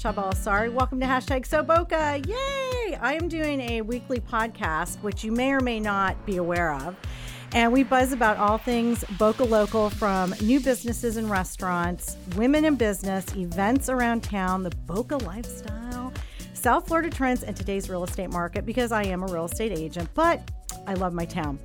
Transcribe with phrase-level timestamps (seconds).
[0.00, 0.72] Michelle Belisari.
[0.72, 2.26] Welcome to hashtag SoooBoca.
[2.26, 2.94] Yay!
[2.94, 6.96] I am doing a weekly podcast, which you may or may not be aware of.
[7.52, 12.76] And we buzz about all things Boca Local from new businesses and restaurants, women in
[12.76, 16.14] business, events around town, the Boca lifestyle,
[16.54, 20.08] South Florida trends, and today's real estate market because I am a real estate agent,
[20.14, 20.40] but
[20.86, 21.58] I love my town.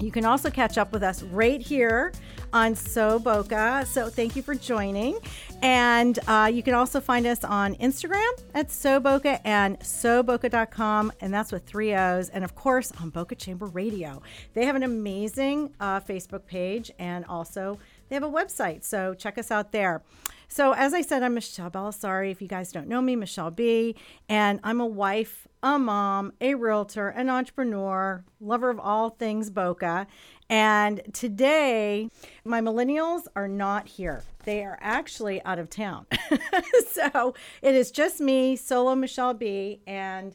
[0.00, 2.12] You can also catch up with us right here
[2.52, 3.84] on So Boca.
[3.86, 5.18] So thank you for joining.
[5.62, 11.12] And uh, you can also find us on Instagram at So Boca and SoooBoca.com.
[11.20, 12.28] And that's with three O's.
[12.28, 14.22] And of course, on Boca Chamber Radio.
[14.54, 18.84] They have an amazing uh, Facebook page and also they have a website.
[18.84, 20.02] So check us out there.
[20.50, 22.30] So, as I said, I'm Michelle Belisari.
[22.30, 23.94] If you guys don't know me, Michelle B.
[24.30, 30.06] And I'm a wife, a mom, a realtor, an entrepreneur, lover of all things Boca.
[30.48, 32.08] And today,
[32.46, 34.24] my millennials are not here.
[34.44, 36.06] They are actually out of town.
[36.90, 39.82] so, it is just me, solo Michelle B.
[39.86, 40.34] And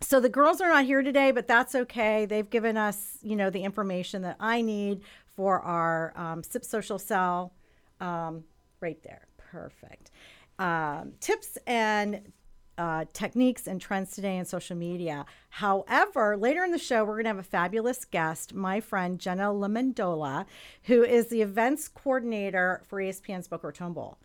[0.00, 2.26] so the girls are not here today, but that's okay.
[2.26, 5.00] They've given us, you know, the information that I need
[5.34, 7.52] for our um, Sip Social Sell
[8.00, 8.44] um,
[8.80, 9.26] right there.
[9.50, 10.10] Perfect.
[10.58, 12.32] Um, tips and
[12.78, 15.26] uh, techniques and trends today in social media.
[15.50, 19.48] However, later in the show, we're going to have a fabulous guest, my friend Jena
[19.48, 20.46] LaMendola,
[20.84, 24.18] who is the events coordinator for ESPN's Boca Raton Bowl.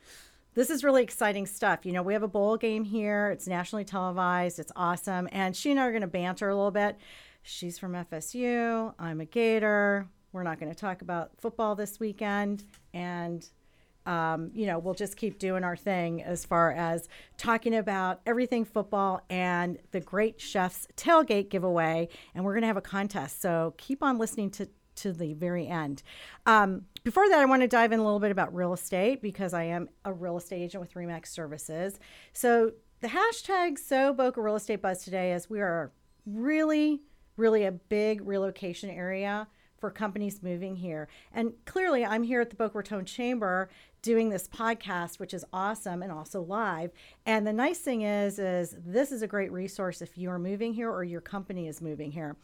[0.53, 1.83] This is really exciting stuff.
[1.83, 3.31] You know, we have a bowl game here.
[3.31, 4.59] It's nationally televised.
[4.59, 5.27] It's awesome.
[5.31, 6.97] And she and I are going to banter a little bit.
[7.41, 8.93] She's from FSU.
[8.99, 10.07] I'm a Gator.
[10.31, 12.65] We're not going to talk about football this weekend.
[12.93, 13.47] And
[14.05, 18.65] um, you know, we'll just keep doing our thing as far as talking about everything
[18.65, 22.09] football and the Great Chefs Tailgate giveaway.
[22.35, 23.41] And we're going to have a contest.
[23.41, 26.03] So keep on listening to, to the very end.
[26.45, 29.53] Um, before that, I want to dive in a little bit about real estate because
[29.53, 31.99] I am a real estate agent with Remax Services.
[32.33, 35.91] So the hashtag So Boca Real Estate Buzz today is we are
[36.25, 37.01] really,
[37.35, 39.47] really a big relocation area
[39.83, 41.09] for companies moving here.
[41.33, 43.69] And clearly, I'm here at the Boca Raton Chamber
[44.03, 46.91] doing this podcast, which is awesome and also live.
[47.25, 50.73] And the nice thing is, is this is a great resource if you are moving
[50.73, 52.35] here or your company is moving here.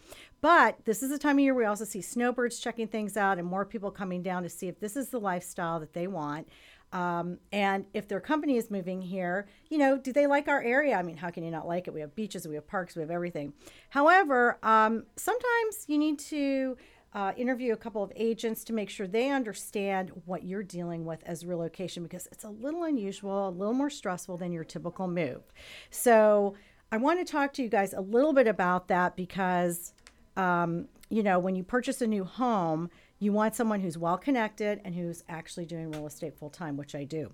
[0.41, 3.45] But this is the time of year we also see snowbirds checking things out and
[3.45, 6.47] more people coming down to see if this is the lifestyle that they want.
[6.91, 10.95] Um, and if their company is moving here, you know, do they like our area?
[10.95, 11.93] I mean, how can you not like it?
[11.93, 13.53] We have beaches, we have parks, we have everything.
[13.89, 16.77] However, um, sometimes you need to
[17.13, 21.23] uh, interview a couple of agents to make sure they understand what you're dealing with
[21.25, 25.41] as relocation because it's a little unusual, a little more stressful than your typical move.
[25.89, 26.55] So,
[26.91, 29.93] I want to talk to you guys a little bit about that because,
[30.35, 34.81] um, you know, when you purchase a new home, you want someone who's well connected
[34.83, 37.31] and who's actually doing real estate full time, which I do.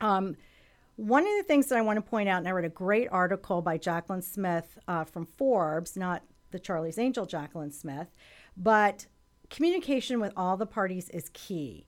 [0.00, 0.36] Um,
[0.96, 3.08] one of the things that I want to point out, and I read a great
[3.10, 8.08] article by Jacqueline Smith uh, from Forbes, not the Charlie's Angel Jacqueline Smith,
[8.56, 9.06] but
[9.48, 11.86] communication with all the parties is key.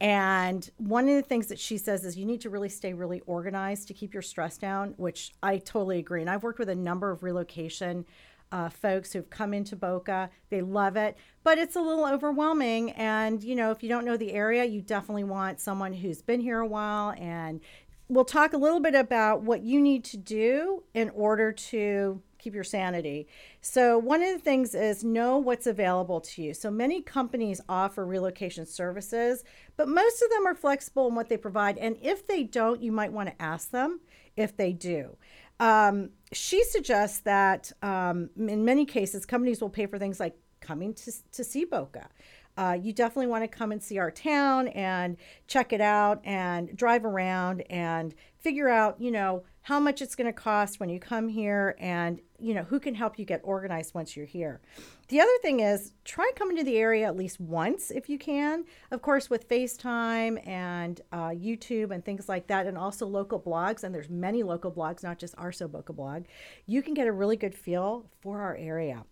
[0.00, 3.20] And one of the things that she says is you need to really stay really
[3.20, 6.20] organized to keep your stress down, which I totally agree.
[6.20, 8.04] And I've worked with a number of relocation
[8.52, 10.30] uh, folks who've come into Boca.
[10.48, 12.92] They love it, but it's a little overwhelming.
[12.92, 16.40] And, you know, if you don't know the area, you definitely want someone who's been
[16.40, 17.14] here a while.
[17.18, 17.60] And
[18.08, 22.54] we'll talk a little bit about what you need to do in order to keep
[22.54, 23.26] your sanity.
[23.62, 26.54] So, one of the things is know what's available to you.
[26.54, 29.44] So, many companies offer relocation services,
[29.76, 31.78] but most of them are flexible in what they provide.
[31.78, 34.00] And if they don't, you might want to ask them
[34.36, 35.16] if they do.
[35.58, 40.94] Um, she suggests that um, in many cases, companies will pay for things like coming
[40.94, 42.08] to, to see Boca.
[42.56, 45.16] Uh, you definitely want to come and see our town and
[45.46, 50.26] check it out and drive around and figure out, you know, how much it's going
[50.26, 53.94] to cost when you come here and you know who can help you get organized
[53.94, 54.60] once you're here.
[55.08, 58.66] The other thing is try coming to the area at least once if you can.
[58.90, 63.84] Of course with facetime and uh, youtube and things like that and also local blogs
[63.84, 66.24] and there's many local blogs not just our soooboca blog
[66.66, 69.04] you can get a really good feel for our area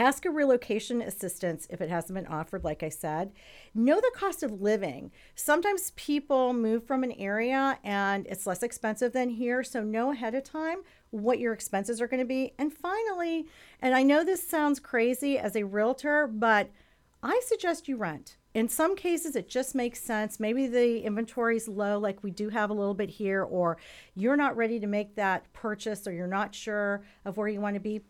[0.00, 3.32] Ask a relocation assistance if it hasn't been offered, like I said.
[3.74, 5.12] Know the cost of living.
[5.34, 9.62] Sometimes people move from an area and it's less expensive than here.
[9.62, 10.78] So know ahead of time
[11.10, 12.54] what your expenses are going to be.
[12.58, 13.44] And finally,
[13.82, 16.70] and I know this sounds crazy as a realtor, but
[17.22, 18.38] I suggest you rent.
[18.54, 20.40] In some cases, it just makes sense.
[20.40, 23.76] Maybe the inventory is low, like we do have a little bit here, or
[24.14, 27.74] you're not ready to make that purchase, or you're not sure of where you want
[27.74, 28.00] to be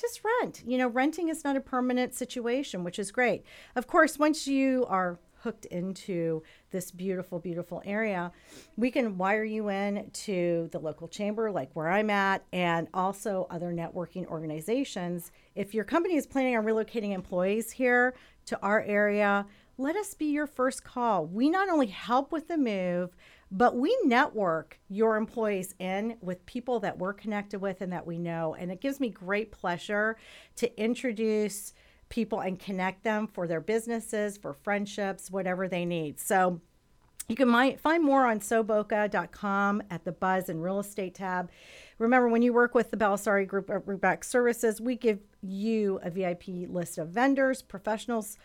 [0.00, 0.62] just rent.
[0.66, 3.44] You know, renting is not a permanent situation, which is great.
[3.76, 8.32] Of course, once you are hooked into this beautiful, beautiful area,
[8.76, 13.46] we can wire you in to the local chamber, like where I'm at, and also
[13.50, 15.30] other networking organizations.
[15.54, 18.14] If your company is planning on relocating employees here
[18.46, 19.46] to our area,
[19.76, 21.26] let us be your first call.
[21.26, 23.14] We not only help with the move,
[23.50, 28.18] but we network your employees in with people that we're connected with and that we
[28.18, 28.54] know.
[28.54, 30.16] And it gives me great pleasure
[30.56, 31.72] to introduce
[32.08, 36.18] people and connect them for their businesses, for friendships, whatever they need.
[36.20, 36.60] So
[37.28, 41.50] you can find more on soooboca.com at the Buzz and Real Estate tab.
[41.98, 46.10] Remember, when you work with the Belisari Group of RE/MAX Services, we give you a
[46.10, 48.38] VIP list of vendors, professionals,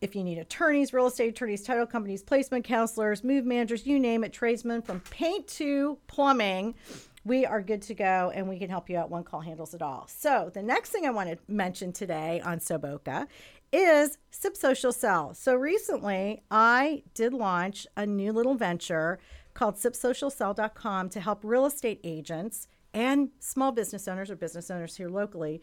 [0.00, 4.24] if you need attorneys, real estate attorneys, title companies, placement counselors, move managers, you name
[4.24, 6.74] it, tradesmen from paint to plumbing,
[7.24, 9.10] we are good to go and we can help you out.
[9.10, 10.06] One call handles it all.
[10.08, 13.26] So, the next thing I want to mention today on SoooBoca
[13.72, 15.34] is Sip Social Sell.
[15.34, 19.18] So, recently I did launch a new little venture
[19.52, 25.08] called sipsocialsell.com to help real estate agents and small business owners or business owners here
[25.08, 25.60] locally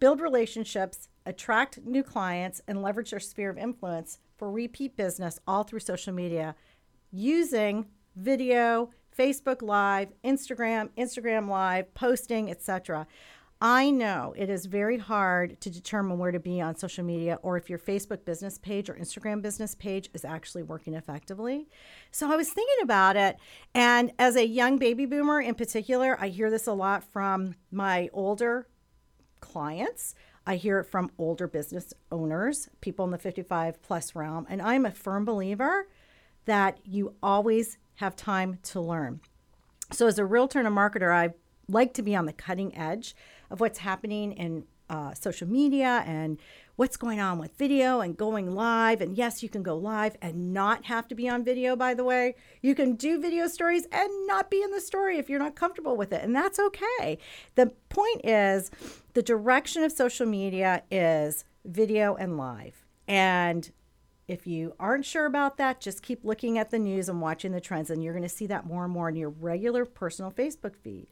[0.00, 5.62] build relationships, attract new clients, and leverage their sphere of influence for repeat business all
[5.62, 6.54] through social media
[7.12, 7.86] using
[8.16, 13.06] video, Facebook Live, Instagram, Instagram Live, posting, etc.
[13.60, 17.56] I know it is very hard to determine where to be on social media or
[17.56, 21.68] if your Facebook business page or Instagram business page is actually working effectively.
[22.10, 23.38] So I was thinking about it.
[23.74, 28.10] And as a young baby boomer in particular, I hear this a lot from my
[28.12, 28.66] older
[29.44, 30.14] clients.
[30.46, 34.46] I hear it from older business owners, people in the 55 plus realm.
[34.48, 35.86] And I'm a firm believer
[36.46, 39.20] that you always have time to learn.
[39.92, 41.34] So, as a realtor and a marketer, I
[41.68, 43.14] like to be on the cutting edge
[43.50, 46.38] of what's happening in uh, social media and
[46.76, 49.00] what's going on with video and going live.
[49.00, 52.04] And yes, you can go live and not have to be on video, by the
[52.04, 52.34] way.
[52.62, 55.96] You can do video stories and not be in the story if you're not comfortable
[55.96, 56.22] with it.
[56.22, 57.18] And that's okay.
[57.54, 58.70] The point is
[59.14, 62.84] the direction of social media is video and live.
[63.08, 63.70] And
[64.26, 67.60] if you aren't sure about that, just keep looking at the news and watching the
[67.60, 70.76] trends, and you're going to see that more and more in your regular personal Facebook
[70.76, 71.08] feed.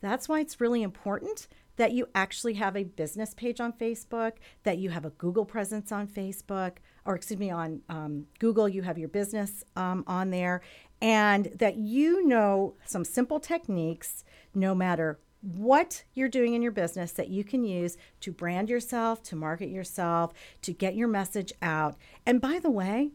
[0.00, 4.32] That's why it's really important that you actually have a business page on Facebook,
[4.64, 6.72] that you have a Google presence on Facebook,
[7.06, 10.60] or excuse me, on um, Google, you have your business um, on there,
[11.00, 14.22] and that you know some simple techniques
[14.54, 19.22] no matter what you're doing in your business that you can use to brand yourself,
[19.24, 20.32] to market yourself,
[20.62, 21.96] to get your message out.
[22.26, 23.10] And by the way,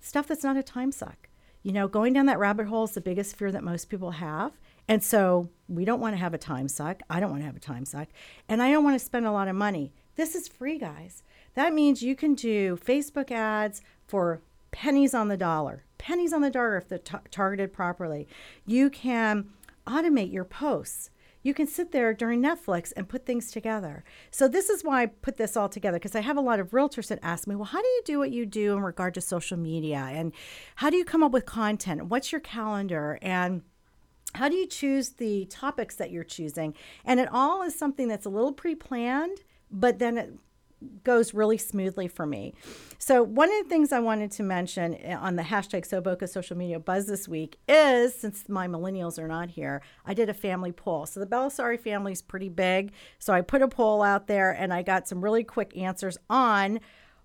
[0.00, 1.28] stuff that's not a time suck.
[1.62, 4.52] You know, going down that rabbit hole is the biggest fear that most people have.
[4.88, 7.02] And so we don't want to have a time suck.
[7.08, 8.08] I don't want to have a time suck.
[8.48, 9.92] And I don't want to spend a lot of money.
[10.16, 11.22] This is free, guys.
[11.54, 14.40] That means you can do Facebook ads for
[14.70, 18.26] pennies on the dollar, pennies on the dollar if they're t- targeted properly.
[18.66, 19.50] You can
[19.86, 21.10] automate your posts.
[21.42, 24.04] You can sit there during Netflix and put things together.
[24.30, 26.70] So, this is why I put this all together because I have a lot of
[26.70, 29.20] realtors that ask me, well, how do you do what you do in regard to
[29.20, 30.08] social media?
[30.12, 30.32] And
[30.76, 32.06] how do you come up with content?
[32.06, 33.18] What's your calendar?
[33.22, 33.62] And
[34.34, 36.74] how do you choose the topics that you're choosing?
[37.04, 39.38] And it all is something that's a little pre planned,
[39.70, 40.32] but then it
[41.04, 42.54] goes really smoothly for me.
[42.98, 46.56] So, one of the things I wanted to mention eh, on the hashtag SoooBoca social
[46.56, 50.72] media buzz this week is since my millennials are not here, I did a family
[50.72, 51.06] poll.
[51.06, 52.92] So, the Belisari family is pretty big.
[53.18, 56.80] So, I put a poll out there and I got some really quick answers on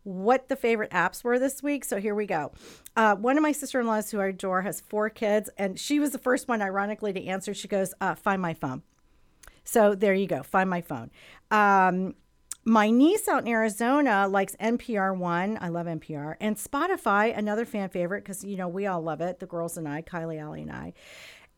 [0.06, 1.84] what the favorite apps were this week.
[1.84, 2.52] So here we go.
[2.96, 6.00] Uh, one of my sister in laws, who I adore, has four kids, and she
[6.00, 7.54] was the first one, ironically, to answer.
[7.54, 8.84] She goes, uh, Find my phone.
[9.64, 11.10] So there you go, Find my phone.
[11.50, 12.14] Um,
[12.66, 15.58] my niece out in Arizona likes NPR One.
[15.62, 16.36] I love NPR.
[16.42, 19.88] And Spotify, another fan favorite, because, you know, we all love it, the girls and
[19.88, 20.94] I, Kylie, Allie, and I.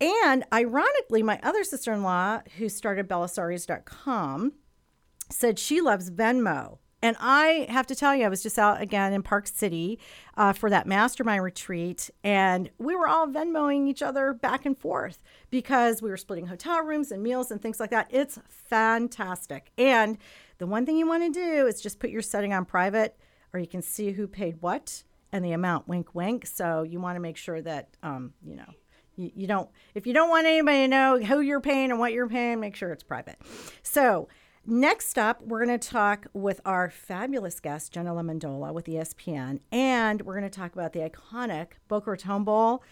[0.01, 4.53] And ironically, my other sister in law, who started Belisari's.com,
[5.29, 6.79] said she loves Venmo.
[7.01, 9.99] And I have to tell you, I was just out again in Park City
[10.35, 15.21] uh, for that mastermind retreat, and we were all Venmoing each other back and forth
[15.51, 18.07] because we were splitting hotel rooms and meals and things like that.
[18.09, 19.71] It's fantastic.
[19.77, 20.17] And
[20.57, 23.15] the one thing you want to do is just put your setting on private,
[23.53, 25.87] or you can see who paid what and the amount.
[25.87, 26.47] Wink, wink.
[26.47, 28.73] So you want to make sure that um, you know
[29.17, 29.69] you, you don't.
[29.93, 32.75] If you don't want anybody to know who you're paying and what you're paying, make
[32.75, 33.37] sure it's private.
[33.83, 34.29] So
[34.69, 40.21] Next up, we're going to talk with our fabulous guest, Jena LaMendola with ESPN, and
[40.23, 42.83] we're going to talk about the iconic Boca Raton Bowl.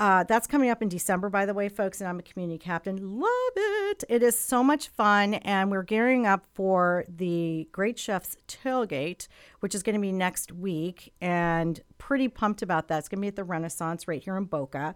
[0.00, 3.18] Uh, that's coming up in December, by the way, folks, and I'm a community captain.
[3.18, 4.04] Love it.
[4.08, 9.26] It is so much fun, and we're gearing up for the Great Chefs Tailgate,
[9.58, 13.00] which is going to be next week, and pretty pumped about that.
[13.00, 14.94] It's going to be at the Renaissance right here in Boca.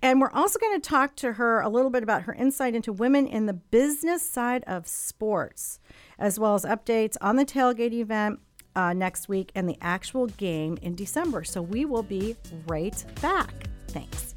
[0.00, 2.92] And we're also going to talk to her a little bit about her insight into
[2.92, 5.80] women in the business side of sports,
[6.16, 8.40] as well as updates on the tailgate event.
[8.76, 11.44] Uh, next week and the actual game in December.
[11.44, 12.34] So we will be
[12.66, 13.68] right back.
[13.86, 14.33] Thanks.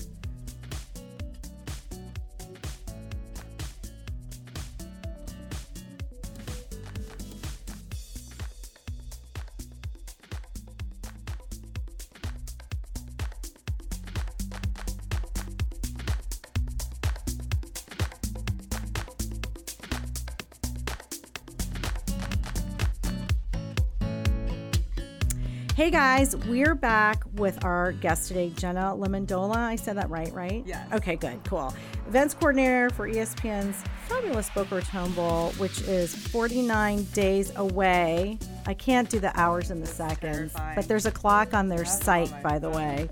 [25.87, 29.55] Hey guys, we're back with our guest today, Jena LaMendola.
[29.55, 30.61] I said that right, right?
[30.65, 30.85] Yes.
[30.91, 31.73] Okay, good, cool.
[32.09, 38.37] Events coordinator for ESPN's fabulous Boca Raton Bowl, which is 49 days away.
[38.65, 42.03] I can't do the hours and the seconds, but there's a clock on their That's
[42.03, 43.07] site, by the way.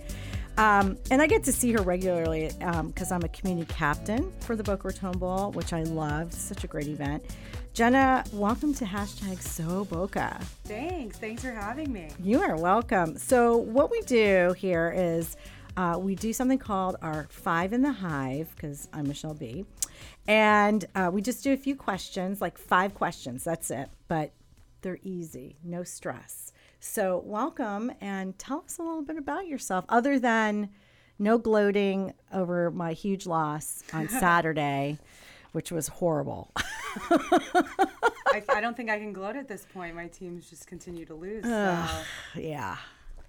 [0.57, 4.63] Um, and I get to see her regularly because I'm a community captain for the
[4.63, 6.27] Boca Raton Bowl, which I love.
[6.27, 7.25] It's such a great event.
[7.73, 10.39] Jena, welcome to hashtag So Boca.
[10.63, 11.17] Thanks.
[11.17, 12.09] Thanks for having me.
[12.23, 13.17] You are welcome.
[13.17, 15.35] So, what we do here is
[15.75, 19.65] uh, we do something called our Five in the Hive, because I'm Michelle B.
[20.25, 23.43] And uh, we just do a few questions, like five questions.
[23.43, 23.89] That's it.
[24.07, 24.31] But
[24.81, 26.53] they're easy, no stress.
[26.87, 30.69] So, welcome and tell us a little bit about yourself, other than
[31.17, 34.99] no gloating over my huge loss on Saturday,
[35.51, 36.51] which was horrible.
[37.09, 39.95] I, I don't think I can gloat at this point.
[39.95, 41.43] My teams just continue to lose.
[41.43, 41.87] So.
[42.35, 42.77] yeah.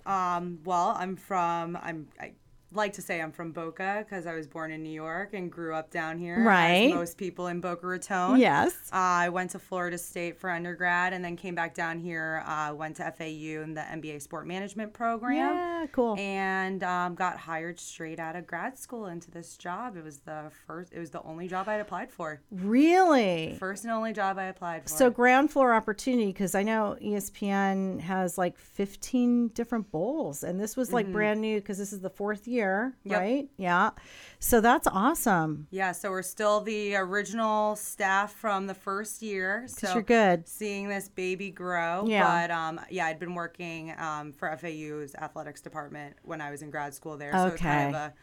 [0.05, 1.77] Um, well, I'm from.
[1.83, 2.09] I'm.
[2.21, 2.33] I
[2.77, 5.75] like to say I'm from Boca because I was born in New York and grew
[5.75, 6.37] up down here.
[6.37, 6.95] as Right.
[6.95, 8.39] most people in Boca Raton.
[8.39, 8.73] Yes.
[8.93, 12.43] Uh, I went to Florida State for undergrad and then came back down here.
[12.47, 15.37] Uh, went to FAU in the MBA Sport Management program.
[15.55, 16.17] Yeah, cool.
[16.19, 19.97] And um, got hired straight out of grad school into this job.
[19.97, 20.93] It was the first.
[20.93, 22.41] It was the only job I'd applied for.
[22.51, 23.57] Really?
[23.59, 24.89] First and only job I applied for.
[24.91, 30.77] So ground floor opportunity because I know ESPN has like 15 different bowls and this
[30.77, 33.09] was like brand new because this is the fourth year, Mm-hmm.
[33.11, 33.21] Yep.
[33.21, 33.49] right?
[33.57, 33.91] Yeah.
[34.39, 35.67] So that's awesome.
[35.71, 39.65] Yeah, so we're still the original staff from the first year.
[39.69, 40.47] So you're good.
[40.49, 42.05] Seeing this baby grow.
[42.07, 42.25] Yeah.
[42.47, 46.71] But um, yeah, I'd been working um, for FAU's athletics department when I was in
[46.71, 47.33] grad school there.
[47.33, 48.05] So it's kind of Okay.
[48.05, 48.15] a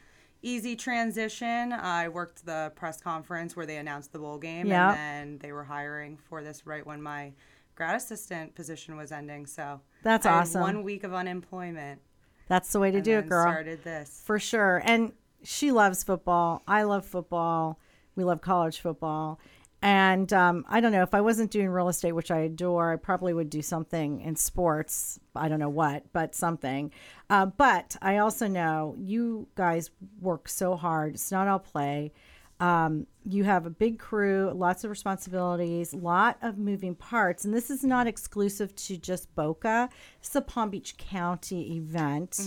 [0.45, 1.71] easy transition.
[1.73, 4.97] I worked the press conference where they announced the bowl game, Yep.
[4.97, 7.31] and then they were hiring for this right when my
[7.75, 9.45] grad assistant position was ending.
[9.45, 10.61] So That's awesome.
[10.61, 12.01] One week of unemployment.
[12.47, 13.43] That's the way to and do it, girl.
[13.43, 14.21] Started this.
[14.25, 14.81] For sure.
[14.85, 16.61] And she loves football.
[16.67, 17.79] I love football.
[18.15, 19.39] We love college football.
[19.81, 22.95] And um, I don't know if I wasn't doing real estate, which I adore, I
[22.95, 25.19] probably would do something in sports.
[25.35, 26.91] I don't know what, but something.
[27.29, 31.15] Uh, but I also know you guys work so hard.
[31.15, 32.13] It's not all play.
[32.63, 37.69] Um, you have a big crew, lots of responsibilities, lot of moving parts, and this
[37.69, 39.89] is not exclusive to just Boca.
[40.19, 42.39] It's a Palm Beach County event.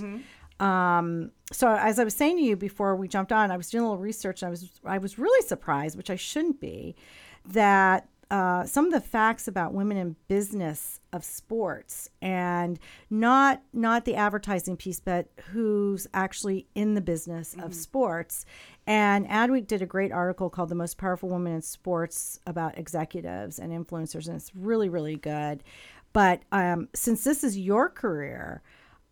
[0.58, 3.84] Um, so as I was saying to you before we jumped on, I was doing
[3.84, 6.96] a little research and I was I was really surprised, which I shouldn't be,
[7.44, 12.78] that uh, some of the facts about women in business of sports and
[13.10, 18.44] not not the advertising piece, but who's actually in the business of sports.
[18.86, 23.58] And Adweek did a great article called "The Most Powerful Women in Sports" about executives
[23.58, 25.64] and influencers, and it's really really good.
[26.12, 28.62] But um, since this is your career,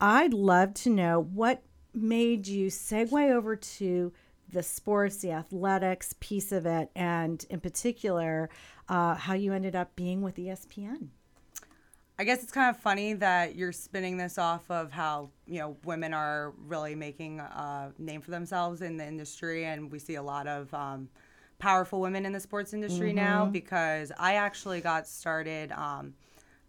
[0.00, 1.62] I'd love to know what
[1.92, 4.12] made you segue over to
[4.50, 8.48] the sports, the athletics piece of it, and in particular,
[8.88, 11.08] uh, how you ended up being with ESPN.
[12.18, 15.76] I guess it's kind of funny that you're spinning this off of how you know
[15.84, 20.22] women are really making a name for themselves in the industry, and we see a
[20.22, 21.08] lot of um,
[21.58, 23.46] powerful women in the sports industry now.
[23.46, 25.72] Because I actually got started.
[25.72, 26.14] Um,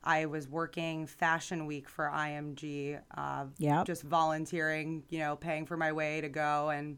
[0.04, 3.86] I was working Fashion Week for IMG, uh, Yep.
[3.88, 6.98] just volunteering, you know, paying for my way to go and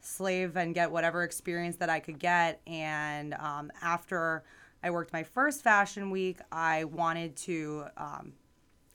[0.00, 2.60] slave and get whatever experience that I could get.
[2.66, 4.44] And um, after
[4.82, 8.32] I worked my first Fashion Week, I wanted to um,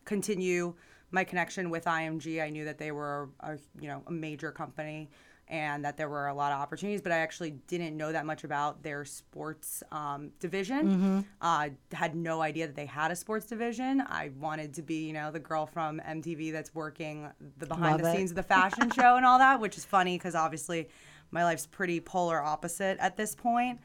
[0.06, 0.74] continue
[1.12, 5.10] my connection with IMG, I knew that they were a you know a major company
[5.52, 8.46] and that there were a lot of opportunities, but I actually didn't know that much
[8.46, 10.88] about their sports um, division.
[10.88, 11.20] Mm-hmm.
[11.42, 14.00] Uh, had no idea that they had a sports division.
[14.00, 18.02] I wanted to be, you know, the girl from MTV that's working the behind Love
[18.02, 18.16] the it.
[18.16, 20.88] scenes of the fashion show and all that, which is funny because obviously
[21.32, 23.82] my life's pretty polar opposite at this point.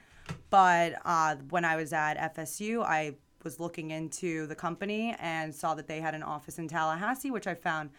[0.51, 3.15] But uh, when I was at FSU, I
[3.45, 7.47] was looking into the company and saw that they had an office in Tallahassee, which
[7.47, 7.91] I found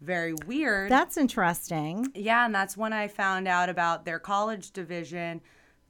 [0.00, 0.90] very weird.
[0.90, 2.10] That's interesting.
[2.14, 5.40] Yeah, and that's when I found out about their college division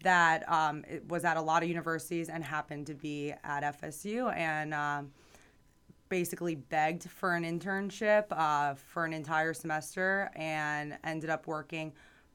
[0.02, 4.34] that um, it was at a lot of universities and happened to be at FSU
[4.34, 5.10] and um,
[6.08, 11.92] basically begged for an internship uh, for an entire semester and ended up working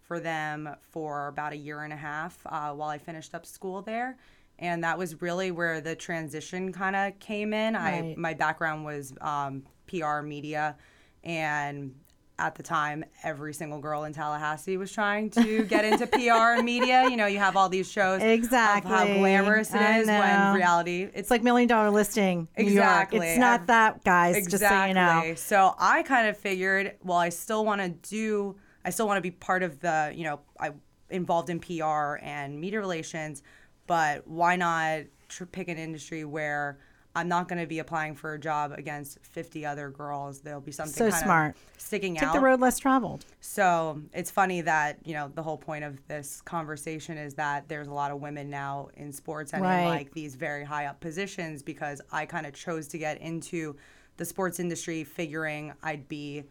[0.08, 3.82] for them for about a year and a half uh, while I finished up school
[3.82, 4.18] there.
[4.60, 7.76] And that was really where the transition kind of came in.
[7.76, 10.78] I my background was um, PR media,
[11.24, 11.94] and
[12.38, 16.66] at the time, every single girl in Tallahassee was trying to get into PR and
[16.66, 17.08] media.
[17.10, 20.20] You know, you have all these shows of how glamorous it I is know.
[20.20, 22.48] when reality it's It's like million dollar listing.
[22.56, 23.28] Exactly.
[23.28, 24.48] It's not Ev- that, guys.
[24.48, 25.02] Just so you know.
[25.20, 25.36] Exactly.
[25.36, 29.22] So I kind of figured, well, I still want to do, I still want to
[29.22, 30.72] be part of the, you know, I
[31.10, 33.42] involved in PR and media relations,
[33.88, 36.78] but why not tr- pick an industry where
[37.18, 40.42] I'm not going to be applying for a job against 50 other girls.
[40.42, 41.56] There'll be something So smart.
[41.78, 42.34] sticking Take out.
[42.34, 43.26] the road less traveled.
[43.40, 47.88] So it's funny that, you know, the whole point of this conversation is that there's
[47.88, 49.80] a lot of women now in sports and Right.
[49.80, 53.78] in like these very high up positions because I kind of chose to get into
[54.18, 56.44] the sports industry figuring I'd be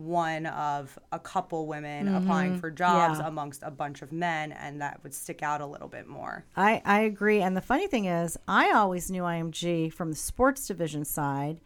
[0.00, 3.20] one of a couple women applying for jobs Mm-hmm.
[3.22, 3.28] Yeah.
[3.28, 6.44] amongst a bunch of men and that would stick out a little bit more.
[6.56, 7.40] I, I agree.
[7.42, 11.60] And the funny thing is, I always knew IMG from the sports division side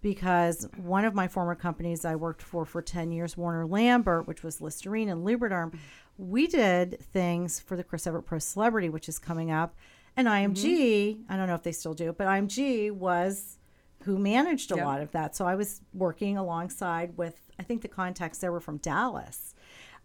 [0.00, 4.42] because one of my former companies I worked for for 10 years, Warner Lambert, which
[4.42, 5.74] was Listerine and Lubriderm,
[6.16, 9.74] we did things for the Chris Evert Pro Celebrity, which is coming up.
[10.16, 13.56] And IMG, I don't know if they still do but IMG was
[14.04, 14.84] who managed a Yep.
[14.84, 15.34] lot of that.
[15.36, 19.54] So I was working alongside with, I think the contacts there were from Dallas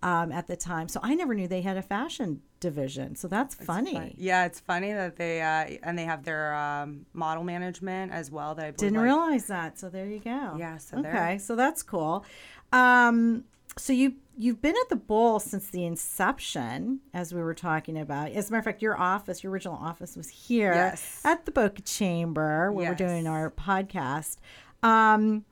[0.01, 0.87] um, at the time.
[0.87, 3.15] So I never knew they had a fashion division.
[3.15, 4.15] So that's funny.
[4.17, 8.55] Yeah, it's funny that they uh, and they have their um, model management as well.
[8.55, 9.79] That I Didn't like- realize that.
[9.79, 10.55] So there you go.
[10.57, 12.25] Yeah, so there- okay, so that's cool.
[12.71, 13.43] Um,
[13.77, 18.31] so you you've been at the bowl since the inception, as we were talking about.
[18.31, 21.21] As a matter of fact, your office, your original office, was here Yes.
[21.23, 24.37] at the Boca Chamber, where we're doing our podcast.
[24.81, 25.45] Um,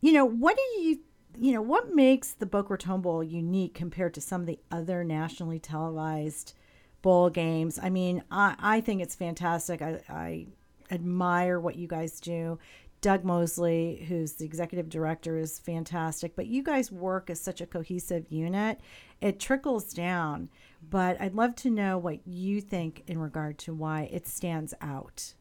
[0.00, 1.00] you know, what do you
[1.38, 5.04] you know what makes the Boca Raton Bowl unique compared to some of the other
[5.04, 6.54] nationally televised
[7.02, 7.78] bowl games?
[7.82, 9.82] I mean, I, I think it's fantastic.
[9.82, 10.46] I, I
[10.90, 12.58] admire what you guys do.
[13.02, 16.34] Doug Mosley, who's the executive director, is fantastic.
[16.34, 18.80] But you guys work as such a cohesive unit.
[19.20, 20.48] It trickles down.
[20.88, 25.34] But I'd love to know what you think in regard to why it stands out.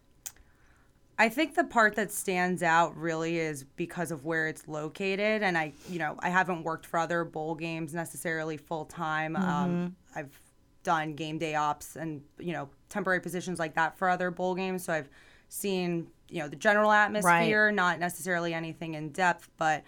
[1.18, 5.44] I think the part that stands out really is because of where it's located.
[5.44, 9.36] And I, you know, I haven't worked for other bowl games necessarily full time.
[9.36, 10.38] Um, I've
[10.84, 14.84] done game day ops and, you know, temporary positions like that for other bowl games.
[14.84, 15.10] So I've
[15.48, 19.50] seen, you know, the general atmosphere, not necessarily anything in depth.
[19.58, 19.84] But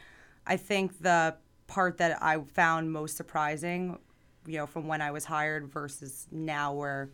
[0.45, 1.35] I think the
[1.67, 3.99] part that I found most surprising,
[4.45, 7.09] you know, from when I was hired versus now where,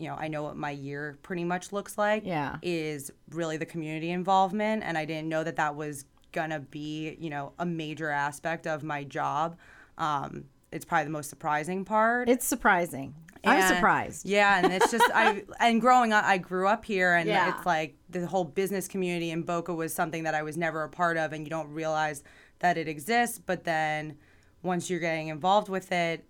[0.00, 2.56] you know, I know what my year pretty much looks like Yeah.
[2.62, 7.28] is really the community involvement and i didn't know that that was gonna be you
[7.30, 9.56] know a major aspect of my job
[9.98, 13.14] um, it's probably the most surprising part It's surprising.
[13.44, 14.26] I'm surprised.
[14.26, 17.56] yeah and it's just i and growing up i grew up here and Yeah.
[17.56, 20.88] it's like the whole business community in boca was something that i was never a
[20.88, 22.22] part of and you don't realize
[22.60, 24.16] that it exists but then
[24.62, 26.24] once you're getting involved with it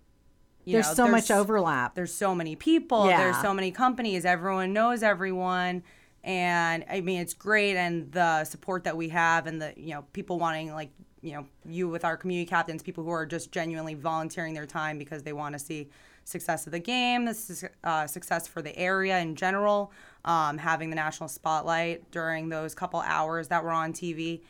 [0.65, 1.95] you There's know, so much overlap.
[1.95, 3.17] there's so many people Yeah.
[3.17, 5.83] there's so many companies everyone knows everyone
[6.23, 10.03] and i mean it's great and the support that we have and the you know
[10.13, 13.95] people wanting like you know you with our community captains people who are just genuinely
[13.95, 15.89] volunteering their time because they want to see
[16.23, 19.91] success of the game this is uh, success for the area in general
[20.25, 24.41] um, having the national spotlight during those couple hours that were on tv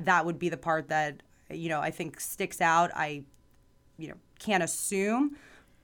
[0.00, 3.24] that would be the part that you know i think sticks out i
[3.98, 5.36] you know can't assume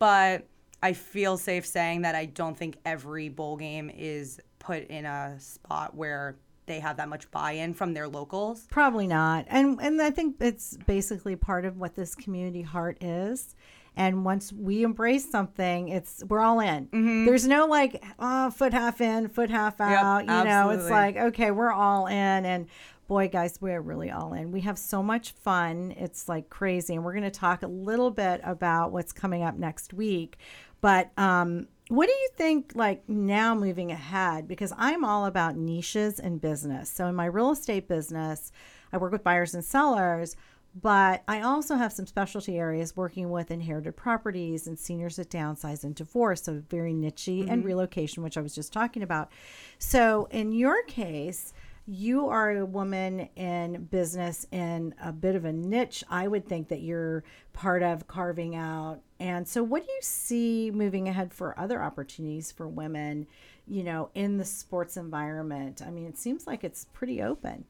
[0.03, 0.49] but
[0.83, 5.39] i feel safe saying that i don't think every bowl game is put in a
[5.39, 6.37] spot where
[6.67, 9.47] they have that much buy-in from their locals Probably not.
[9.49, 13.55] And and I think it's basically part of what this community heart is.
[13.95, 16.87] And once we embrace something, it's we're all in.
[16.87, 17.27] Mm-hmm.
[17.27, 20.21] There's no like oh, foot half in, foot half out.
[20.21, 22.47] you know, it's like okay, we're all in.
[22.47, 22.69] And
[23.13, 24.51] boy, guys, we're really all in.
[24.53, 25.95] We have so much fun.
[25.99, 26.95] It's like crazy.
[26.95, 30.39] And we're going to talk a little bit about what's coming up next week.
[30.81, 34.49] But um, what do you think, like now moving ahead?
[34.49, 36.89] Because I'm all about niches and business.
[36.89, 38.51] So in my real estate business,
[38.95, 40.35] I work with buyers and sellers.
[40.81, 45.85] But I also have some specialty areas working with inherited properties and seniors that downsize
[45.85, 47.51] and divorce, so very niche mm-hmm.
[47.51, 49.31] and relocation, which I was just talking about.
[49.79, 51.53] So in your case,
[51.87, 56.05] you are a woman in business in a bit of a niche.
[56.09, 59.01] I would think that you're part of carving out.
[59.19, 63.27] And so, what do you see moving ahead for other opportunities for women,
[63.67, 65.83] you know, in the sports environment?
[65.85, 67.65] I mean, it seems like it's pretty open.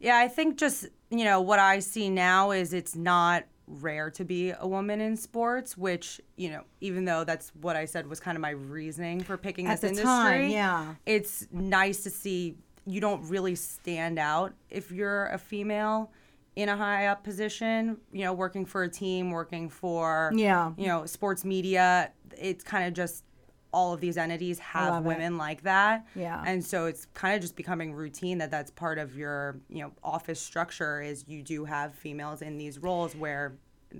[0.00, 4.24] Yeah, I think just, you know, what I see now is it's not rare to
[4.24, 8.20] be a woman in sports, which, you know, even though that's what I said was
[8.20, 10.04] kind of my reasoning for picking At this industry.
[10.04, 10.94] Time, yeah.
[11.06, 16.12] It's nice to see you don't really stand out if you're a female
[16.56, 20.86] in a high up position, you know, working for a team, working for yeah, you
[20.86, 22.12] know, sports media.
[22.38, 23.24] It's kind of just
[23.72, 25.36] all of these entities have women it.
[25.36, 26.06] like that.
[26.14, 26.42] Yeah.
[26.46, 29.92] And so it's kind of just becoming routine that that's part of your, you know,
[30.04, 33.56] office structure is you do have females in these roles where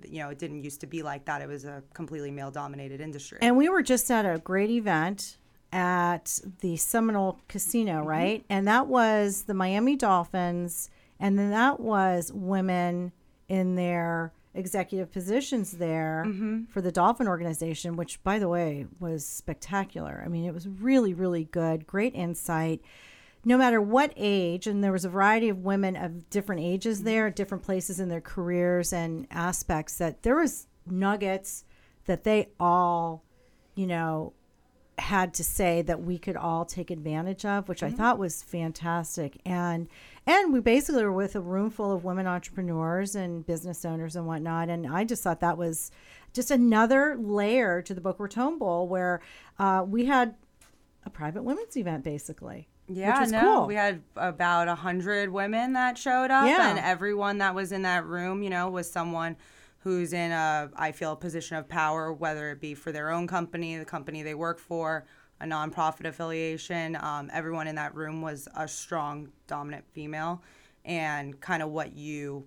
[0.08, 1.40] you know, it didn't used to be like that.
[1.40, 3.38] It was a completely male dominated industry.
[3.40, 5.38] And we were just at a great event
[5.74, 8.08] at the Seminole Casino, mm-hmm.
[8.08, 8.44] right?
[8.48, 10.88] And that was the Miami Dolphins
[11.20, 13.12] and then that was women
[13.48, 16.64] in their executive positions there mm-hmm.
[16.64, 20.22] for the Dolphin organization, which, by the way, was spectacular.
[20.24, 22.80] I mean, it was really, really good, great insight.
[23.44, 27.06] No matter what age, and there was a variety of women of different ages mm-hmm.
[27.06, 31.64] there, different places in their careers and aspects, that there was nuggets
[32.06, 33.24] that they all,
[33.74, 34.32] you know,
[34.98, 37.94] had to say that we could all take advantage of, which mm-hmm.
[37.94, 39.40] I thought was fantastic.
[39.44, 39.88] And
[40.26, 44.26] and we basically were with a room full of women entrepreneurs and business owners and
[44.26, 44.68] whatnot.
[44.68, 45.90] And I just thought that was
[46.33, 49.20] just another layer to the Boca Raton Bowl where
[49.59, 50.35] uh, we had
[51.04, 52.68] a private women's event basically.
[52.88, 53.66] Yeah, which no, cool.
[53.66, 56.68] we had about a hundred women that showed up, yeah.
[56.68, 59.37] and everyone that was in that room, you know, was someone
[59.84, 63.26] who's in a, I feel, a position of power, whether it be for their own
[63.26, 65.04] company, the company they work for,
[65.40, 66.96] a nonprofit affiliation.
[66.96, 70.42] Um, everyone in that room was a strong, dominant female,
[70.86, 72.46] and kind of what you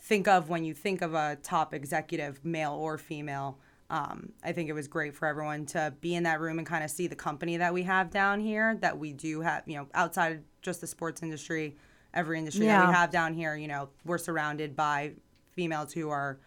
[0.00, 3.58] think of when you think of a top executive, male or female.
[3.88, 6.82] Um, I think it was great for everyone to be in that room and kind
[6.82, 8.76] of see the company that we have down here.
[8.80, 11.76] That we do have, you know, outside of just the sports industry,
[12.12, 12.80] every industry yeah.
[12.80, 15.12] that we have down here, you know, we're surrounded by
[15.52, 16.40] females who are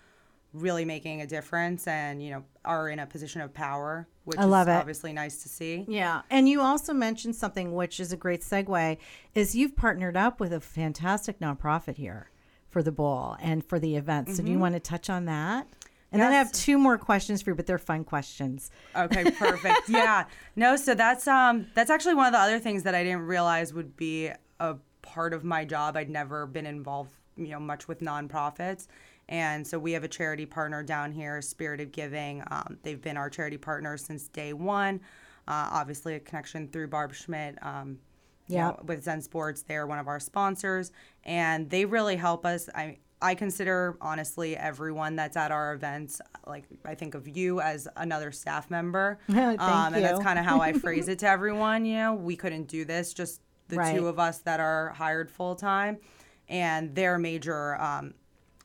[0.54, 4.46] really making a difference and you know are in a position of power which I
[4.46, 4.78] love is it.
[4.78, 8.98] obviously nice to see yeah and you also mentioned something which is a great segue
[9.36, 12.32] is you've partnered up with a fantastic nonprofit here
[12.68, 14.46] for the bowl and for the event so mm-hmm.
[14.46, 14.62] do you mm-hmm.
[14.62, 15.68] want to touch on that
[16.12, 16.26] and yes.
[16.26, 18.72] then I have two more questions for you, but they're fun questions.
[18.96, 19.82] Okay, perfect.
[19.90, 20.26] yeah.
[20.56, 23.74] No, so that's um that's actually one of the other things that I didn't realize
[23.74, 25.96] would be a part of my job.
[25.96, 28.88] I'd never been involved, you know, much with nonprofits.
[29.30, 32.44] And so we have a charity partner down here, Spirit of Giving.
[32.50, 35.00] Um, they've been our charity partner since day one.
[35.48, 37.58] Uh, obviously, a connection through Barb Schmidt.
[37.62, 38.00] Um,
[38.48, 40.92] yeah, with Zen Sports, they're one of our sponsors,
[41.24, 42.68] and they really help us.
[42.74, 47.88] I I consider honestly everyone that's at our events, like I think of you as
[47.98, 49.20] another staff member.
[49.30, 49.98] Thank um, you.
[49.98, 51.86] And that's kind of how I phrase it to everyone.
[51.86, 53.96] You know, we couldn't do this, just the right.
[53.96, 56.00] two of us that are hired full time,
[56.48, 58.16] and their major um,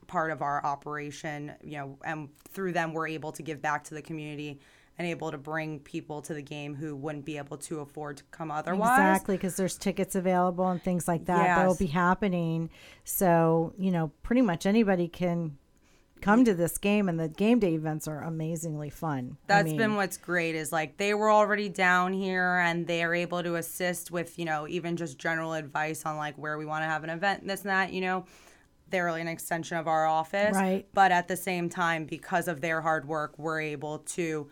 [0.07, 3.95] part of our operation, you know, and through them we're able to give back to
[3.95, 4.61] the community
[4.99, 8.25] and able to bring people to the game who wouldn't be able to afford to
[8.31, 8.99] come otherwise.
[8.99, 11.57] Exactly, because there's tickets available and things like that yes.
[11.57, 12.71] that'll be happening.
[13.03, 15.59] So, you know, pretty much anybody can
[16.21, 19.37] come to this game and the game day events are amazingly fun.
[19.49, 23.15] That's I mean, been what's great is like they were already down here and they're
[23.15, 26.83] able to assist with, you know, even just general advice on like where we want
[26.83, 28.25] to have an event and this and that, you know
[28.89, 30.55] they're really an extension of our office.
[30.55, 30.87] Right.
[30.93, 34.49] But at the same time, because of their hard work, we're able to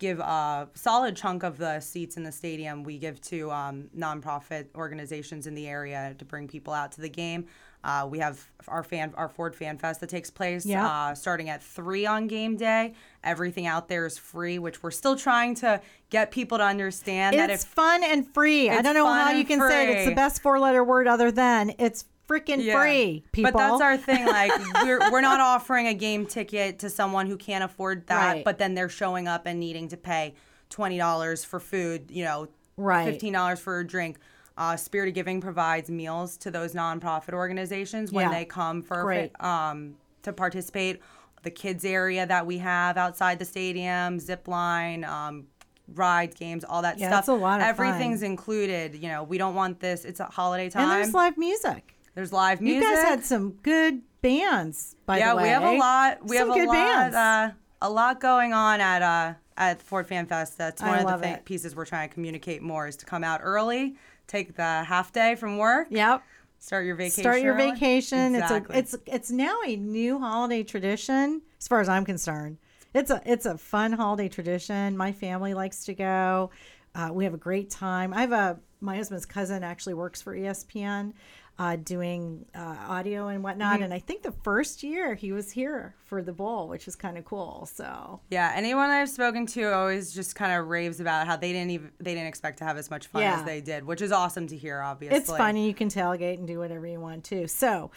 [0.00, 4.66] give a solid chunk of the seats in the stadium we give to um, nonprofit
[4.74, 7.46] organizations in the area to bring people out to the game.
[7.84, 10.84] Uh, we have our fan, our Ford Fan Fest that takes place yep.
[10.84, 12.94] uh, starting at three on game day.
[13.24, 17.40] Everything out there is free, which we're still trying to get people to understand it's
[17.40, 18.68] that it's fun and free.
[18.68, 19.70] I don't know how you can free.
[19.70, 19.96] say it.
[19.96, 22.80] It's the best four letter word other than it's freaking yeah.
[22.80, 23.52] free, people.
[23.52, 24.26] But that's our thing.
[24.26, 28.44] Like we're we're not offering a game ticket to someone who can't afford that, right.
[28.44, 30.34] but then they're showing up and needing to pay
[30.68, 32.10] twenty dollars for food.
[32.10, 33.10] You know, right?
[33.10, 34.18] Fifteen dollars for a drink.
[34.56, 38.38] Uh, Spirit of Giving provides meals to those nonprofit organizations when Yeah.
[38.38, 39.42] they come for Great.
[39.42, 41.00] um, to participate.
[41.42, 45.46] The kids area that we have outside the stadium, zip line, um,
[45.94, 47.20] ride games, all that Yeah, stuff.
[47.20, 47.88] it's a lot of fun.
[47.88, 48.96] Everything's included.
[48.96, 50.04] You know, we don't want this.
[50.04, 50.82] It's a holiday time.
[50.82, 51.96] And there's live music.
[52.14, 52.82] There's live music.
[52.82, 55.44] You guys had some good bands, by yeah, the way.
[55.48, 56.18] Yeah, we have a lot.
[56.28, 56.72] We Some have a good lot.
[56.74, 57.16] bands.
[57.16, 57.50] Uh,
[57.82, 60.58] a lot going on at uh, at Ford Fan Fest.
[60.58, 63.24] That's I one of the thi- pieces we're trying to communicate more is to come
[63.24, 63.96] out early,
[64.26, 66.22] take the half day from work, Yep.
[66.58, 67.22] start your vacation.
[67.22, 67.70] Start your early.
[67.72, 68.34] vacation.
[68.34, 68.76] Exactly.
[68.76, 72.58] It's a it's it's now a new holiday tradition as far as I'm concerned.
[72.92, 74.96] It's a it's a fun holiday tradition.
[74.96, 76.50] My family likes to go.
[76.94, 78.12] Uh, we have a great time.
[78.12, 81.12] I have a my husband's cousin actually works for ESPN,
[81.60, 83.74] uh, doing uh, audio and whatnot.
[83.74, 83.82] Mm-hmm.
[83.82, 87.18] And I think the first year he was here for the bowl, which is kind
[87.18, 87.68] of cool.
[87.70, 91.72] So Yeah, anyone I've spoken to always just kind of raves about how they didn't
[91.72, 93.40] even they didn't expect to have as much fun Yeah.
[93.40, 94.80] as they did, which is awesome to hear.
[94.80, 95.66] Obviously, it's funny.
[95.66, 97.46] You can tailgate and do whatever you want to.
[97.46, 97.90] So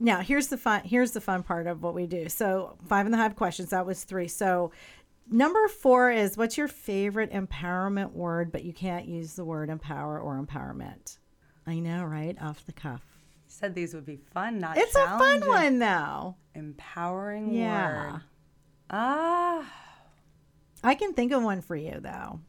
[0.00, 0.82] now here's the fun.
[0.84, 2.28] Here's the fun part of what we do.
[2.28, 3.70] So five and a half questions.
[3.70, 4.26] That was three.
[4.26, 4.72] So
[5.30, 10.18] number four is what's your favorite empowerment word, but you can't use the word empower
[10.18, 11.18] or empowerment.
[11.68, 12.36] I know, right?
[12.40, 13.02] Off the cuff.
[13.46, 16.36] Said these would be fun, not It's a fun one though.
[16.54, 18.12] Empowering Yeah.
[18.12, 18.20] word.
[18.90, 19.70] Ah,
[20.82, 22.40] I can think of one for you though.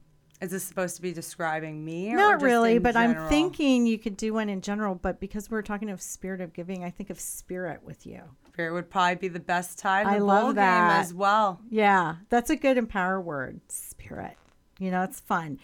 [0.41, 2.13] is this supposed to be describing me?
[2.13, 4.95] Not really, but I'm thinking you could do one in general.
[4.95, 8.21] But because we're talking of spirit of giving, I think of spirit with you.
[8.47, 10.89] Spirit would probably be the best to I the love that.
[10.91, 11.59] game as well.
[11.69, 13.59] Yeah, that's a good empower word.
[13.67, 14.37] Spirit.
[14.79, 15.59] You know, it's fun.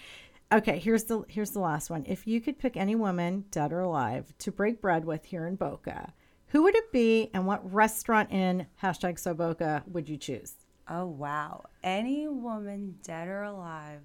[0.51, 2.03] Okay, here's the here's the last one.
[2.07, 5.55] If you could pick any woman, dead or alive, to break bread with here in
[5.55, 6.13] Boca,
[6.47, 10.53] who would it be, and what restaurant in hashtag So Boca would you choose?
[10.87, 11.63] Oh wow!
[11.83, 14.01] Any woman, dead or alive.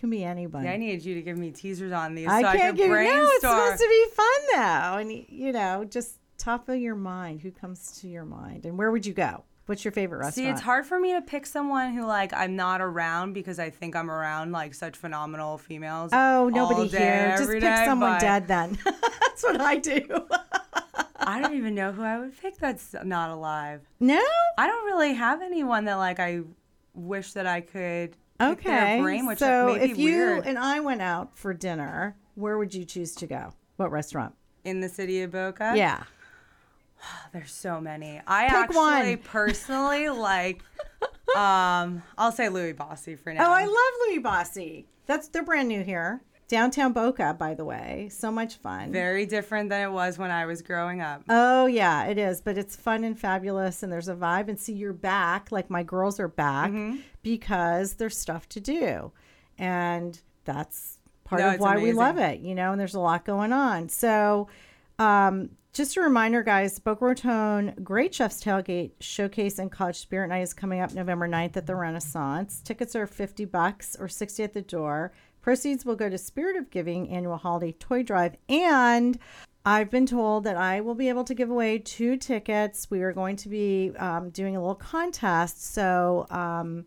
[0.00, 0.66] Can be anybody.
[0.66, 2.86] Yeah, I needed you to give me teasers on these I so can't could give
[2.86, 2.92] you.
[2.92, 3.18] brainstorm.
[3.24, 7.40] No, it's supposed to be fun though, and you know, just top of your mind.
[7.40, 9.44] Who comes to your mind, and where would you go?
[9.68, 10.34] What's your favorite restaurant?
[10.34, 13.68] See, it's hard for me to pick someone who like I'm not around because I
[13.68, 16.08] think I'm around like such phenomenal females.
[16.14, 17.34] Oh, nobody day, here.
[17.36, 18.78] Just pick day, someone but dead then.
[18.84, 20.26] That's what I do.
[21.20, 23.82] I don't even know who I would pick that's not alive.
[24.00, 24.22] no?
[24.56, 26.40] I don't really have anyone that like I
[26.94, 28.98] wish that I could Okay.
[29.02, 30.46] brain, which so if you weird.
[30.46, 33.52] and I went out for dinner, where would you choose to go?
[33.76, 34.34] What restaurant?
[34.64, 35.72] in the city of Boca.
[35.76, 36.02] yeah.
[37.32, 38.20] There's so many.
[38.26, 39.18] I Pick actually one.
[39.24, 40.62] personally like
[41.36, 43.48] um I'll say Louie Bossi for now.
[43.48, 44.84] Oh, I love Louie Bossi.
[45.06, 46.22] That's they're brand new here.
[46.48, 48.08] Downtown Boca, by the way.
[48.10, 48.90] So much fun.
[48.90, 51.22] Very different than it was when I was growing up.
[51.28, 54.48] Oh yeah, it is, but it's fun and fabulous, and there's a vibe.
[54.48, 55.52] And see, you're back.
[55.52, 56.96] Like my girls are back Mm-hmm.
[57.22, 59.12] because there's stuff to do,
[59.58, 62.40] and that's part No, of why we love it.
[62.40, 63.90] You know, and there's a lot going on.
[63.90, 64.48] So,
[64.98, 70.42] um, just a reminder, guys, Boca Raton Great Chefs Tailgate Showcase and College Spirit Night
[70.42, 72.60] is coming up November 9th at the Renaissance.
[72.62, 75.12] Tickets are 50 bucks or 60 at the door.
[75.40, 78.36] Proceeds will go to Spirit of Giving Annual Holiday Toy Drive.
[78.48, 79.18] And
[79.64, 82.90] I've been told that I will be able to give away two tickets.
[82.90, 85.72] We are going to be um, doing a little contest.
[85.72, 86.86] So, um,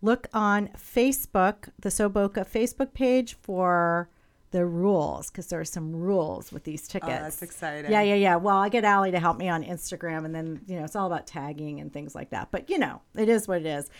[0.00, 4.08] look on Facebook, the SoooBoca Facebook page for
[4.50, 7.12] the rules because there are some rules with these tickets.
[7.12, 7.90] Oh, that's exciting.
[7.90, 8.36] Yeah, yeah, yeah.
[8.36, 11.06] Well, I get Allie to help me on Instagram, and then you know it's all
[11.06, 12.50] about tagging and things like that.
[12.50, 13.90] But you know, it is what it is.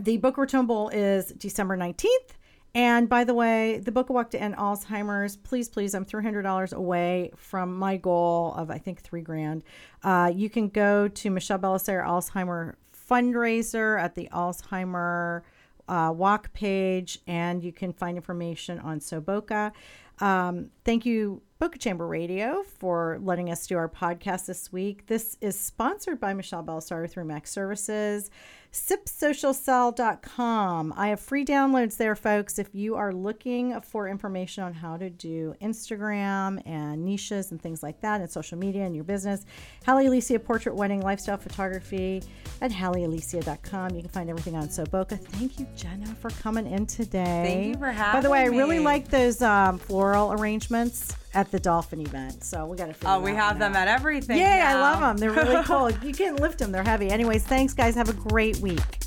[0.00, 2.36] The Raton Bowl is December nineteenth.
[2.74, 7.30] And by the way, the Boca Walk to End Alzheimer's, please, please, I'm $300 away
[7.36, 9.62] from my goal of, I think, three grand.
[10.02, 12.76] Uh, you can go to Michelle Belisari Alzheimer
[13.10, 15.42] fundraiser at the Alzheimer
[15.88, 19.72] uh, walk page, and you can find information on SoooBoca.
[20.20, 25.06] Um, thank you, Boca Chamber Radio, for letting us do our podcast this week.
[25.06, 28.30] This is sponsored by Michelle Belisari through Max Services
[28.72, 30.94] sipsocialsell.com.
[30.96, 32.58] I have free downloads there, folks.
[32.58, 37.82] If you are looking for information on how to do Instagram and niches and things
[37.82, 39.44] like that and social media and your business,
[39.86, 42.22] Hallie Alicia Portrait Wedding Lifestyle Photography
[42.60, 43.94] at HallieAlicia.com.
[43.94, 45.18] You can find everything on SoooBoca.
[45.18, 47.42] Thank you, Jena, for coming in today.
[47.44, 48.18] Thank you for having me.
[48.18, 52.44] By the way, I really like those um, floral arrangements at the dolphin event.
[52.44, 53.88] So we got to figure Oh, we have them out.
[53.88, 54.36] at everything.
[54.36, 55.16] Yay, I love them.
[55.16, 55.90] They're really cool.
[55.90, 57.08] you can't lift them, they're heavy.
[57.08, 57.94] Anyways, thanks, guys.
[57.94, 59.01] Have a great week.